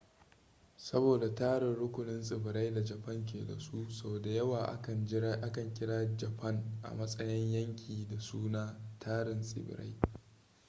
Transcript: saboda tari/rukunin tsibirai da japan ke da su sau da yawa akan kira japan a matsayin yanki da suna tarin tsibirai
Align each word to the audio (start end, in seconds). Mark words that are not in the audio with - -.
saboda 0.77 1.27
tari/rukunin 1.39 2.21
tsibirai 2.21 2.73
da 2.73 2.81
japan 2.85 3.25
ke 3.25 3.45
da 3.47 3.59
su 3.59 3.89
sau 3.89 4.19
da 4.19 4.29
yawa 4.29 4.59
akan 5.41 5.73
kira 5.73 6.17
japan 6.17 6.63
a 6.81 6.93
matsayin 6.95 7.51
yanki 7.53 8.07
da 8.09 8.19
suna 8.19 8.79
tarin 8.99 9.41
tsibirai 9.41 9.97